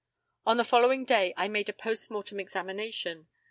On 0.47 0.57
the 0.57 0.63
following 0.63 1.05
day 1.05 1.31
I 1.37 1.47
made 1.47 1.69
a 1.69 1.73
post 1.73 2.09
mortem 2.09 2.39
examination. 2.39 3.27